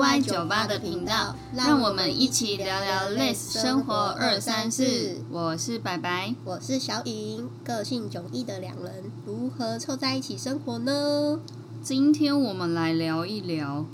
[0.00, 5.18] 好，这里是 BY 酒吧的频道，让我们一起聊聊 less 生活二三四。
[5.30, 11.38] 我是白白，我是小颖，个性迥异的两人如何凑在一起生活呢？
[11.82, 13.84] 今天我们来聊一聊，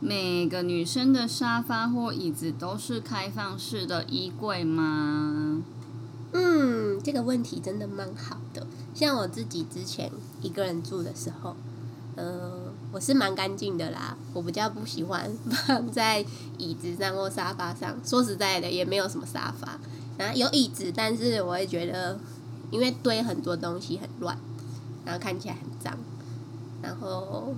[0.00, 5.62] 每个女生的沙发或椅子都是开放式的衣柜吗？
[6.32, 8.66] 嗯，这个问题真的蛮好的。
[8.94, 11.56] 像我自己之前一个人住的时候，
[12.14, 12.65] 嗯。
[12.96, 15.30] 我是蛮干净的啦，我比较不喜欢
[15.68, 16.24] 放在
[16.56, 17.94] 椅子上或沙发上。
[18.02, 19.78] 说实在的，也没有什么沙发，
[20.16, 22.18] 然后有椅子，但是我会觉得，
[22.70, 24.38] 因为堆很多东西很乱，
[25.04, 25.94] 然后看起来很脏，
[26.80, 27.54] 然后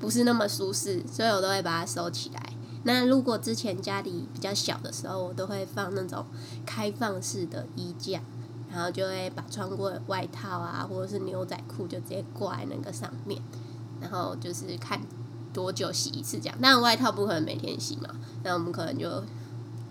[0.00, 2.42] 不是那么舒适，所以我都会把它收起来。
[2.82, 6.26] 那如果之前家里比较小的时候，我都会放那种
[6.66, 8.20] 开放式的衣架，
[8.72, 13.40] 然后就会把穿过外套啊，或者是牛仔裤就直接挂在那个上面。
[14.04, 15.00] 然后就是看
[15.54, 18.10] 多久洗一次这样，但外套不可能每天洗嘛，
[18.42, 19.24] 那我们可能就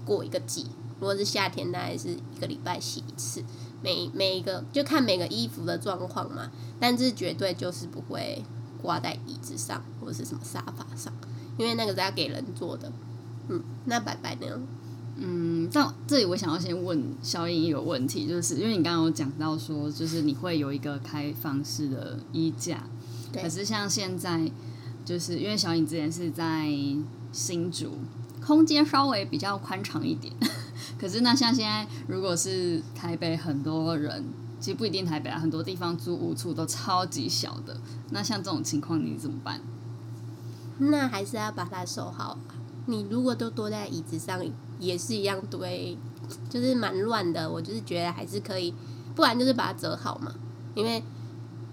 [0.05, 0.67] 过一个季，
[0.99, 3.43] 如果是夏天，大概是一个礼拜洗一次。
[3.81, 8.41] 每每一个就看每个衣服的状况嘛，但是绝对就是不会
[8.81, 11.11] 挂在椅子上或者是什么沙发上，
[11.57, 12.89] 因为那个是要给人做的。
[13.49, 14.61] 嗯，那白白呢？
[15.17, 22.85] 嗯，但这里我想要先问小颖一个问题，就是因为你刚刚有讲到说，就是你会有一个开放式的衣架。
[23.41, 24.51] 可是像现在，
[25.03, 26.69] 就是因为小颖之前是在
[27.31, 27.97] 新竹，
[28.45, 30.33] 空间稍微比较宽敞一点。
[30.99, 34.23] 可是那像现在，如果是台北很多人，
[34.59, 37.75] 其实不一定台北啊，很多地方租屋处都超级小的。
[38.11, 39.59] 那像这种情况，你怎么办？
[40.77, 42.37] 那还是要把它收好。
[42.85, 44.45] 你如果都躲在椅子上，
[44.79, 45.97] 也是一样堆，
[46.49, 47.49] 就是蛮乱的。
[47.49, 48.73] 我就是觉得还是可以，
[49.15, 50.33] 不然就是把它折好嘛，
[50.75, 51.03] 因为。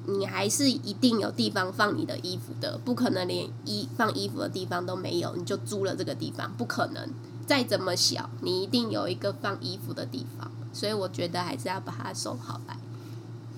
[0.06, 7.08] 你还是一定有地方放你的衣服的，不可能连衣放衣服的地方都没有，你就租了这个地方，不可能。
[7.46, 12.78] 再怎么小，你一定有一个放衣服的地方，所以我觉得还是要把它收好来。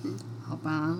[0.03, 0.97] 嗯，好吧，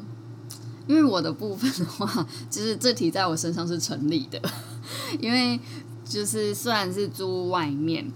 [0.88, 4.40] 因为我的部分的话，就是这题在我身上是成立的，
[5.20, 5.60] 因为
[6.06, 8.12] 就是虽然是租外面，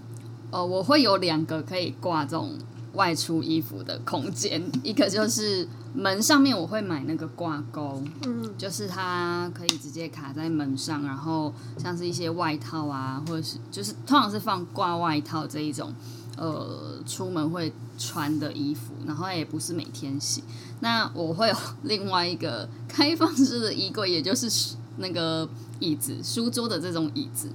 [0.50, 2.56] 呃，我会有两个可以挂这种。
[2.94, 15.94] 外出衣服的空间，一个就是门上面我会买那个挂钩，嗯，就是它可以直接卡在门上，然后像是一些外套啊，或者是就是通常是放挂外套这一种，
[16.36, 20.42] 呃，出门会穿的衣服，然后也不是每天洗。
[20.80, 27.48] 那我会有另外一个开放式的衣柜，也就是那个椅子、书桌的这种椅子，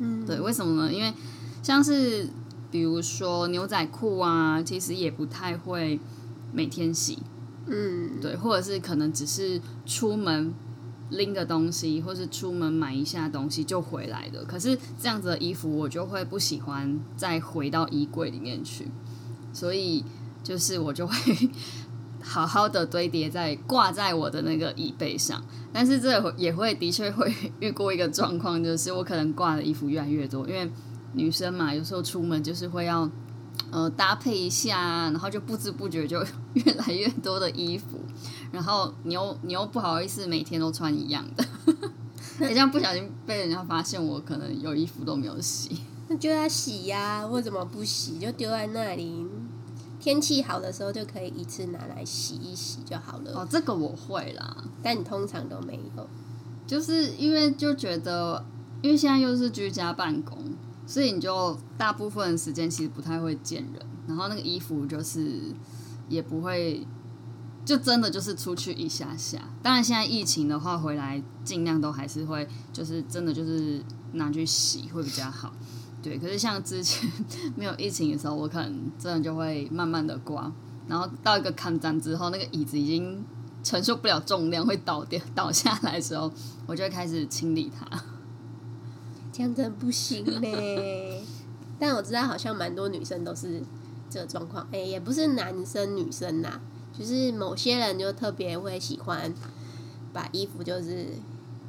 [0.00, 0.92] 嗯，对，为什么呢？
[0.92, 1.14] 因为
[1.62, 2.28] 像是。
[2.70, 5.98] 比如说牛仔裤啊，其实也不太会
[6.52, 7.18] 每天洗，
[7.66, 10.54] 嗯，对，或者是可能只是出门
[11.10, 14.44] 拎个东西，或是出门买一下东西就回来的。
[14.44, 18.86] 可是这样子的衣服，我就会不喜欢再回到衣柜里面去，
[19.52, 20.04] 所以
[20.44, 21.14] 就是我就会
[22.22, 25.42] 好好的堆叠在挂在我的那个椅背上。
[25.72, 30.70] 但是这也会的确会遇过一个状况，就是我可能挂的衣服越来越多，因为。
[31.12, 33.08] 女生嘛，有时候出门就是会要
[33.70, 37.98] 呃搭配一下，然后就不知不觉就 越来越多的衣服，
[38.52, 41.44] 然后你又你又不好意思每天都穿一样的，
[42.38, 48.18] 这样 不小心被人家发现我可能有衣服都没有洗，那就要洗呀，为什么不洗？
[48.18, 49.26] 就丢在那里，
[49.98, 53.32] 天气好的时候就可以一次拿来洗一洗就好了。
[53.34, 56.08] 哦，这个我会啦，但你通常都没有，
[56.66, 58.44] 就是因为就觉得，
[58.80, 60.38] 因为现在又是居家办公。
[60.90, 65.40] 所以你就大部分时间其实不太会见人，然后那个衣服就是
[66.08, 66.84] 也不会，
[67.64, 69.40] 就真的就是出去一下下。
[69.62, 73.80] 当然现在疫情的话，回来尽量都还是会，就是真的就是
[74.14, 75.52] 拿去洗会比较好。
[76.02, 77.08] 对，可是像之前
[77.54, 80.50] 没有疫情的时候，我可能真的就会慢慢的刮，
[80.88, 83.24] 然后到一个抗战之后，那个椅子已经
[83.62, 86.32] 承受不了重量会倒掉倒下来的时候，
[86.66, 87.86] 我就会开始清理它。
[89.40, 91.24] 这样真不行嘞！
[91.78, 93.62] 但我知道好像蛮多女生都是
[94.10, 96.60] 这个状况，哎，也不是男生女生呐，
[96.92, 99.32] 就是某些人就特别会喜欢
[100.12, 101.06] 把衣服就是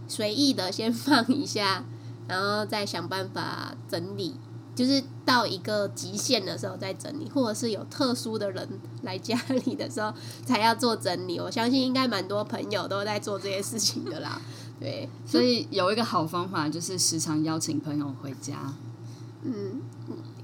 [0.10, 1.86] 随意的先放一下，
[2.28, 4.36] 然后再想办法整理，
[4.76, 8.68] 就是到一个极限的时候再整理，或者是有特殊的人
[9.04, 10.14] 来家里的时候
[10.46, 11.40] 才要做整理。
[11.40, 14.42] 我相信应该蛮多朋友都在做这些事情的啦。
[14.82, 18.74] 对， 所以有一个好方法就是时常邀请朋友回家。
[19.44, 19.82] 嗯，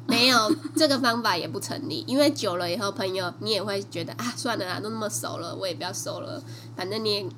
[0.07, 6.41] 没有这个方法也不成立，因为久了以后，朋友你也会觉得啊，算了啦，都那么熟了，我也不要熟了，
[6.75, 7.29] 反正你也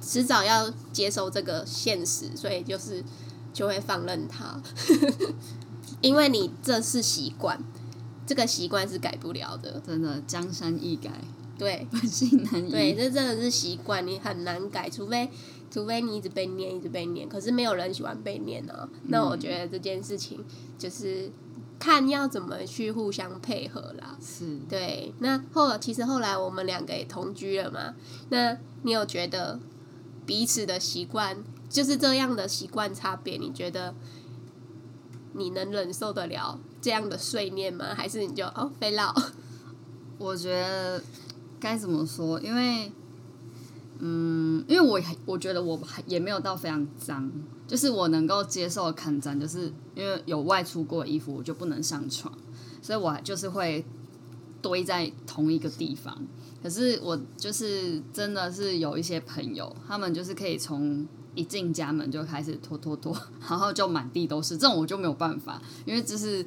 [0.00, 3.02] 迟早要接受这个现实，所以就是
[3.52, 4.60] 就会放任他，
[6.02, 7.58] 因为你这是习惯，
[8.26, 9.80] 这个习惯是改不了的。
[9.84, 11.10] 真的江山易改，
[11.58, 12.70] 对 本性难移。
[12.70, 15.28] 对，这真的是习惯，你很难改，除非
[15.74, 17.28] 除非你一直被念，一直被念。
[17.28, 18.88] 可是没有人喜欢被念啊。
[19.08, 20.44] 那我觉得这件事情
[20.78, 21.28] 就是
[21.80, 24.16] 看要怎么去互相配合啦。
[24.22, 27.96] 是对，那后其实后来我们两个也同居了嘛。
[28.28, 29.58] 那你有觉得
[30.24, 33.36] 彼此的习惯就是这样的习惯差别？
[33.36, 33.96] 你觉得
[35.32, 37.86] 你能忍受得了这样的碎念吗？
[37.96, 39.12] 还是你就哦非唠？
[40.18, 41.02] 我觉得
[41.58, 42.40] 该怎么说？
[42.40, 42.92] 因为，
[43.98, 47.30] 嗯，因为我我觉得我也没有到非常脏，
[47.66, 52.36] 就是我能够接受的看脏，就是因为有外出过衣服，我就不能上床，
[52.82, 53.84] 所以我就是会
[54.60, 56.26] 堆在同一个地方。
[56.62, 63.14] 可是我就是真的是有一些朋友，他们就是可以从一进家门就开始拖拖拖，
[63.48, 66.44] 然后就满地都是，这种我就没有办法，因为就是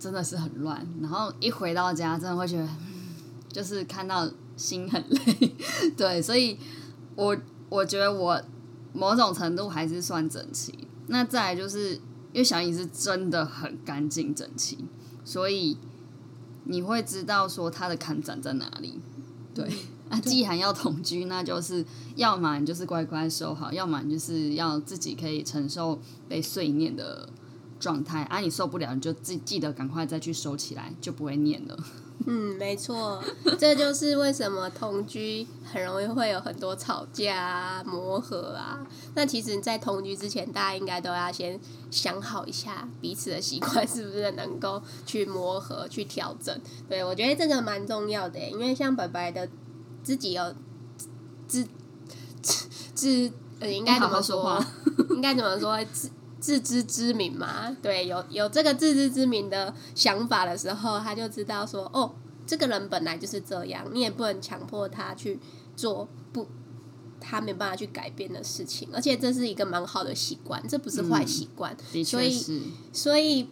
[0.00, 0.86] 真的是很乱。
[1.00, 2.68] 然后一回到家，真的会觉得，
[3.48, 5.54] 就是看到心很累，
[5.96, 6.58] 对，所以
[7.14, 7.36] 我
[7.68, 8.42] 我觉得我
[8.92, 10.72] 某种程度还是算整齐。
[11.08, 11.94] 那再来就是
[12.32, 14.78] 因为小影是真的很干净整齐，
[15.24, 15.76] 所以
[16.64, 18.98] 你会知道说他的看展在哪里。
[19.54, 19.64] 对，
[20.08, 21.84] 啊，既然要同居，那就是
[22.16, 27.28] 要么你就是乖乖收好，要么你就是要自己可以承受被碎念的
[27.78, 28.22] 状态。
[28.24, 31.76] 啊，你受不了，你就记记得赶快再去收起来，就不会念了。
[32.28, 33.22] 嗯，没错，
[33.58, 38.84] 这就是为什么同居很容易会有很多吵架啊、磨合啊。
[39.14, 46.58] 那其实，在同居之前，大家应该都要先想好一下彼此的习惯是不是能够去磨合、去调整。
[46.88, 49.48] 对我觉得这个蛮重要的，因为像白白的
[50.02, 50.54] 自己有
[51.46, 51.68] 自
[52.42, 54.66] 自自呃，应该怎好么好说话
[55.10, 55.78] 应该怎么说？
[56.46, 62.14] 自自知之明嘛，对，有有这个自知之明的想法的时候，他就知道说，哦，
[62.46, 65.40] 这个人本来就是这样，你也不能强迫他去
[65.74, 66.46] 做不
[67.20, 72.62] 他没办法去改变的事情，而且这是一个蛮好的习惯，这不是坏习惯，的所以是，
[72.92, 73.48] 所以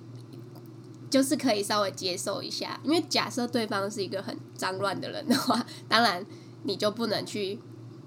[1.10, 6.24] 就是可以稍微接受一下，因为假设对方是一个很脏乱的人的话， 当然
[6.62, 7.58] 你就不能去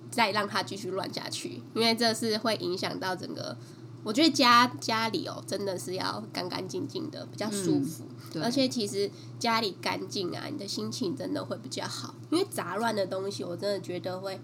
[0.09, 3.57] 再让他继续乱下去，因为这是会影响到整个。
[4.03, 8.05] 我觉得家家里哦，真的是要干干净净的，比较舒服。
[8.31, 9.09] 对而且其实
[9.39, 12.15] 家里干净啊，你的心情真的会比较好。
[12.29, 14.39] 因为杂乱的东西，我真的觉得会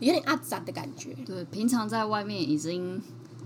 [0.00, 1.16] 有点阿杂的感觉。
[1.26, 3.00] 对，平常在外面已经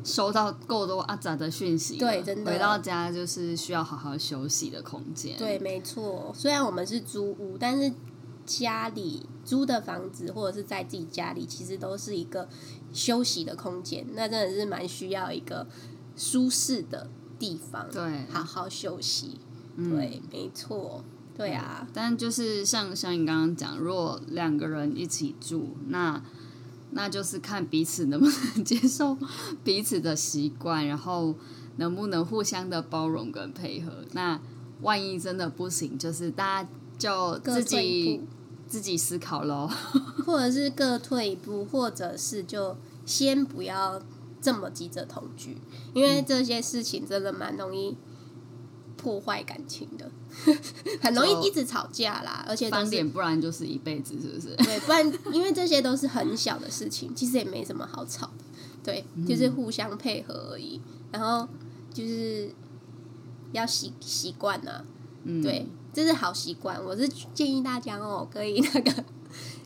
[0.05, 5.37] 收到够多阿杂的讯息，对真的回到家就是需要好好休息的空间。
[5.37, 6.33] 对，没错。
[6.35, 7.93] 虽然我们是租屋，但是
[8.44, 12.49] 家里租的房子或者是在自己家里，其实都是一个
[12.93, 14.06] 休息的空间。
[14.15, 15.67] 那真的是蛮需要一个
[16.17, 17.09] 舒适的
[17.39, 19.39] 地方，对好好休息。
[19.77, 21.03] 嗯对，没错。
[21.35, 26.23] 对啊，但就是像像你刚刚讲，如果两个人一起住，那
[26.91, 29.17] 那就是看彼此能不能接受
[29.65, 31.35] 彼此的习惯，然后
[31.77, 34.05] 能不能互相的包容跟配合。
[34.13, 34.39] 那
[34.82, 36.69] 万一真的不行，就是大家
[36.99, 38.27] 就自己步
[38.72, 39.69] 自己思考喽。
[40.24, 42.74] 或者是各退一步，或者是就
[43.05, 44.00] 先不要
[44.41, 45.58] 这么急着同居，
[45.93, 47.94] 因为这些事情真的蛮容易
[48.96, 50.10] 破坏感情的，
[51.02, 54.56] 很容易一直吵架啦，而且翻脸，不然就是一辈子，是不是？
[54.56, 58.44] 对，不然因为这些都是很小的事情，其实也没什么好吵的，
[58.82, 60.81] 对，就是互相配合而已。
[61.10, 61.46] 然后
[61.93, 62.50] 就是
[63.52, 64.82] 要习习惯呐，
[65.24, 66.82] 嗯，对，这是好习惯。
[66.84, 69.05] 我是建议大家哦，可以那个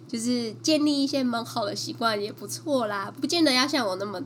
[0.09, 4.21] 就是建立一些蛮好的习惯也不错啦，不见得要像我那么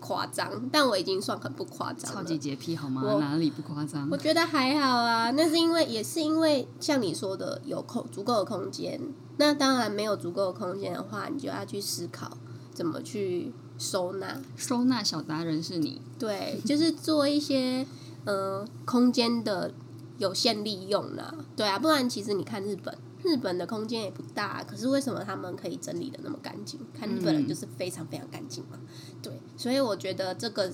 [0.00, 2.22] 夸张，但我已经算很不夸张了。
[2.22, 3.02] 超级洁癖好吗？
[3.04, 4.16] 我哪里不夸张我？
[4.16, 9.00] 觉得还好啊，那是因为也是因为像你说的有空足够的空间。
[9.38, 12.38] 那当然没有足够的空间的话，你就要去思考
[12.72, 14.40] 怎么去收纳。
[14.56, 17.86] 收纳小达人是你，对，就是做一些
[18.24, 19.74] 呃空间的
[20.18, 21.34] 有限利用啦。
[21.56, 26.80] 对啊，不然其实你看日本，日本的空间也不大，可是为什么他们可以整理的那么干净？
[26.98, 28.78] 看日本人就是非常非常干净嘛。
[29.22, 30.72] 对，所以我觉得这个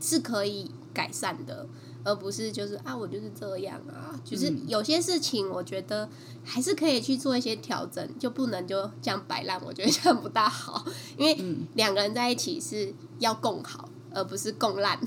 [0.00, 1.66] 是可以改善的。
[2.02, 6.08] 而不是就是啊，我就是这样啊，就是嗯有些事情我觉得
[6.42, 9.62] 还是可以去做一些调整，就不能就这样摆烂。
[9.62, 10.82] 我觉得这样不大好，
[11.18, 14.98] 因为嗯两个人在一起是要共好，而不是共烂。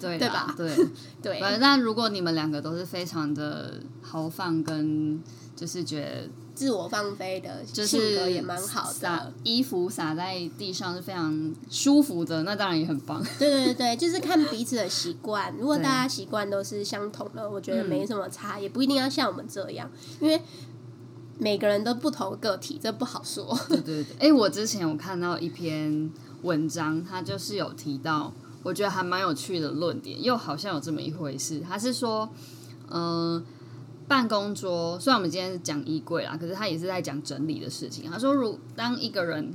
[0.00, 0.74] 对对吧对。
[1.22, 5.22] 对， 呃，那如果你们两个都是非常的豪放，跟
[5.54, 9.32] 就是觉得自我放飞的就性格是也蛮好撒的。
[9.44, 13.22] 衣服撒在地上是非常舒服的，那当然也很棒。
[13.38, 15.54] 对对对， 就是看彼此的习惯。
[15.58, 19.90] 如果大家习惯都是相同的，我觉得嗯没什么差，也不一定要像我们这样，
[20.20, 20.40] 因为
[21.38, 23.58] 每个人都不同个体，这不好说。
[23.68, 26.10] 对对对，哎、我之前有看到一篇
[26.42, 28.32] 文章，他就是有提到，
[28.62, 31.60] 我觉得还蛮有趣的论点，又好像有这么一回事。
[31.60, 32.28] 他是说，
[32.90, 33.44] 嗯、
[34.08, 38.10] 办公桌虽然我们今天是讲衣柜啦，可是他也是在讲整理的事情。
[38.10, 39.54] 他说，如当一个人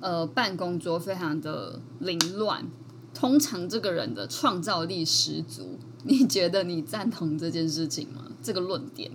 [0.00, 2.66] 呃办公桌非常的凌乱，
[3.14, 5.78] 通常这个人的创造力十足。
[6.02, 8.24] 你觉得你赞同这件事情吗？
[8.42, 9.10] 这个论点？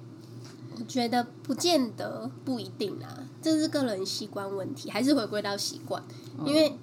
[0.77, 6.03] 我觉得不见得不一定啊，这是个人习惯问题，还是回归到习惯。
[6.45, 6.77] 因为，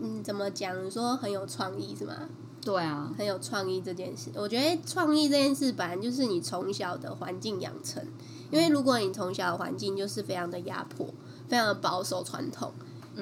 [0.00, 0.84] 嗯，怎么讲？
[0.84, 2.14] 你说很有创意是吗？
[2.60, 8.02] 对啊，很有创意这件事，我觉得创意这件事本来就是你从小的环境养成。
[8.50, 11.06] 因为如果你从小的环境就是非常的压迫、
[11.48, 12.72] 非常的保守、传统，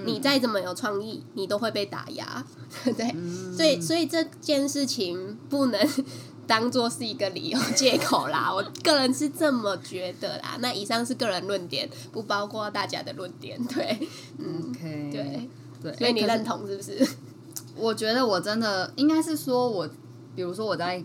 [0.05, 2.45] 你再怎么有创意，你都会被打压，
[2.85, 3.57] 对不对？
[3.57, 5.89] 所以，所以这件事情不能
[6.47, 8.53] 当做是一个理由、借口啦。
[8.53, 10.59] 我个人是这么觉得啦。
[10.61, 13.63] 那以上是个人论点，不包括大家的论点。
[13.65, 14.73] 对，嗯
[15.11, 15.49] 对，
[15.83, 17.07] 对，所以你认同是不是？
[17.77, 19.89] 我觉得我真的应该是说我，
[20.37, 21.03] 比如说我在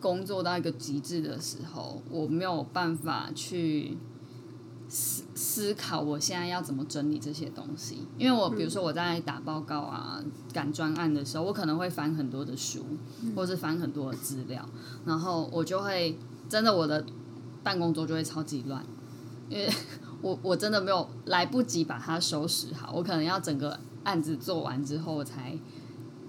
[0.00, 3.96] 工作到一个极致的时候，我没有办法去
[4.88, 10.18] 思思考我现在要怎么整理这些东西，因为我比如说我在打报告啊、
[10.52, 12.86] 赶专案的时候，我可能会翻很多的书，
[13.36, 14.66] 或是翻很多的资料，
[15.04, 17.04] 然后我就会真的我的
[17.62, 18.82] 办公桌就会超级乱，
[19.50, 19.68] 因为
[20.22, 23.78] 我我真的没有来不及把它收拾好，我可能要整个
[24.08, 25.58] 案子做完之后，我才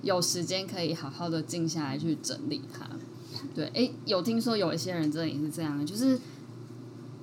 [0.01, 2.85] 有时间可以好好的静下来去整理它。
[3.55, 6.19] 对，诶，有听说有一些人真的也是这样，就是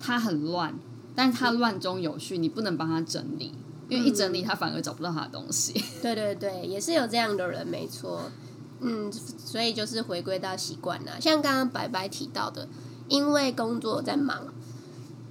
[0.01, 0.75] 他很乱，
[1.15, 3.53] 但是他乱中有序，你不能帮他整理，
[3.91, 5.75] 因为一整理他反而找不到他的东西。
[6.01, 8.31] 对对对，也是有这样的人，没错。
[8.81, 11.19] 嗯，所以就是回归到习惯啦。
[11.21, 12.69] 像刚刚白白提到的，
[13.09, 14.49] 因为工作在忙，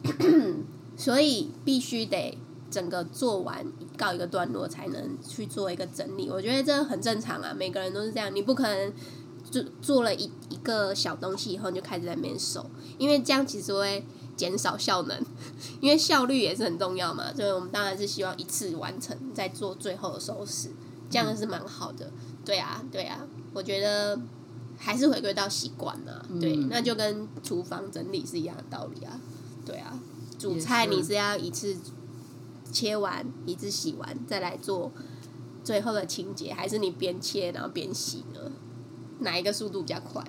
[0.95, 2.37] 所以必须得
[2.69, 3.65] 整个做完
[3.97, 6.29] 告一个段落，才能去做一个整理。
[6.29, 8.33] 我觉得这很正常啊，每个人都是这样。
[8.33, 8.91] 你不可能
[9.49, 12.65] 就做了一一个小东西以后，你就开始在那边收，
[12.97, 14.05] 因为这样其实会
[14.35, 15.23] 减少效能。
[15.79, 20.69] 因为效率也是很重要嘛，所以我们当然是希望一次完成，再做最后的收拾，
[21.09, 22.11] 这样是蛮好的。
[22.43, 24.19] 对啊，对啊，我觉得
[24.77, 26.25] 还是回归到习惯了。
[26.39, 29.19] 对，嗯那就跟厨房整理是一样的道理啊。
[29.65, 29.99] 对啊，
[30.37, 31.75] 煮菜你是要一次
[32.75, 34.91] 切完，一次洗完，再来做
[35.63, 38.51] 最后的清洁，还是你边切然后边洗呢？
[39.19, 40.21] 哪一个速度比较快？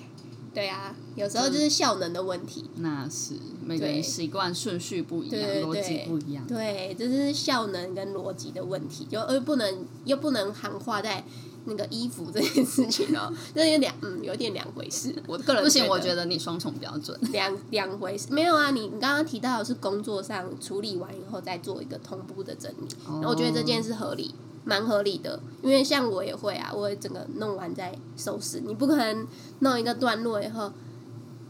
[0.55, 2.71] 对啊，有时候就是效能的问题。
[2.76, 6.47] 那是每个人习惯顺序不一样，逻辑不一样。
[6.47, 11.25] 对，这是效能跟逻辑的问题，就而不能又不能含化在
[11.66, 15.14] 那个衣服这件事情哦，这有两嗯有点两回事。
[15.26, 17.18] 我个人不行，我觉觉得你双重标准。
[17.32, 24.32] 两两回事，没有啊，你你刚刚提到的是工作上处理完以后再做一个同步的整理，哦那我觉得这件事合理，
[24.64, 25.40] 蛮合理的。
[25.62, 29.26] 因为像我也会啊，我会整个弄完再收拾，你不可能
[29.58, 30.73] 弄一个段落以后，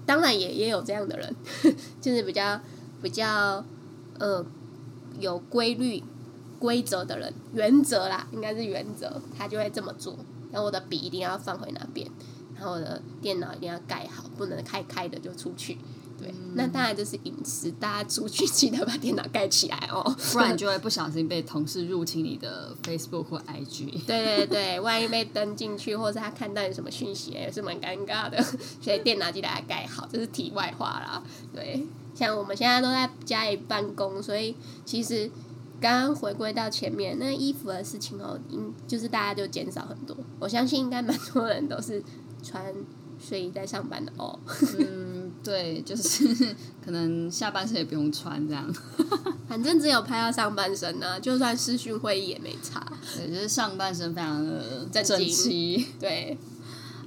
[0.06, 1.36] 当然也也有这样的人，
[2.00, 2.58] 就是比较
[3.02, 3.62] 比较
[4.18, 4.42] 呃
[5.20, 6.02] 有规律
[6.58, 10.16] 规则的人，原则啦，应该是原则，他就会这么做。
[10.52, 12.08] 然后我的笔一定要放回那边，
[12.54, 15.76] 然后我的电脑一定要盖好，不能开开的就出去。
[16.18, 24.06] 对，那当然就是隐私，大家出去记得把电脑盖起来哦，不然就会不小心被同事入侵你的 Facebook 或 IG。
[24.06, 28.42] 对对对，万一被登进去，或是他看到你什么讯息，也是蛮尴尬的。
[28.80, 31.22] 所以电脑记得要盖好，这是题外话啦。
[31.52, 31.84] 对，
[32.14, 35.30] 像我们现在都在家里办公，所以其实
[35.80, 40.16] 刚刚回归到前面那衣服的事情哦，应就是大家就减少很多。
[40.38, 42.02] 我相信应该蛮多人都是
[42.42, 42.74] 穿
[43.18, 44.38] 睡衣在上班的哦。
[44.78, 46.54] 嗯， 对，就是
[46.84, 48.74] 可能下半身也不用穿这样。
[49.48, 52.84] 反正只有拍到上半身呢、就算视讯会议也没差。
[53.16, 55.86] 对，就是上半身非常的整齐整齐。
[56.00, 56.36] 对，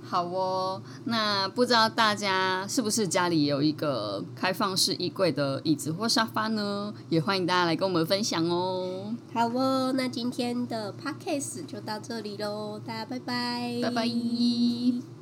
[0.10, 6.92] 好哦，那不知道大家是不是家里有一个开放式衣柜的椅子或沙发呢？
[7.10, 9.14] 也欢迎大家来跟我们分享哦。
[9.32, 15.19] 好哦，那今天的 podcast 就到这里喽，大家拜拜，拜拜。